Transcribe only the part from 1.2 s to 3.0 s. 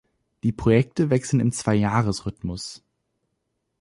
im Zweijahres-Rhythmus.